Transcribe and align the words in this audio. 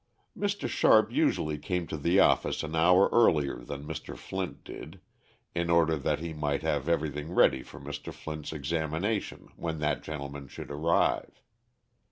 Mr. 0.35 0.67
Sharp 0.67 1.11
usually 1.11 1.59
came 1.59 1.85
to 1.85 1.95
the 1.95 2.19
office 2.19 2.63
an 2.63 2.75
hour 2.75 3.07
earlier 3.11 3.57
than 3.59 3.85
Mr. 3.87 4.17
Flint 4.17 4.63
did, 4.63 4.99
in 5.53 5.69
order 5.69 5.95
that 5.95 6.17
he 6.17 6.33
might 6.33 6.63
have 6.63 6.89
everything 6.89 7.31
ready 7.31 7.61
for 7.61 7.79
Mr. 7.79 8.11
Flint's 8.11 8.51
examination 8.51 9.49
when 9.57 9.77
that 9.77 10.01
gentleman 10.01 10.47
should 10.47 10.71
arrive. 10.71 11.39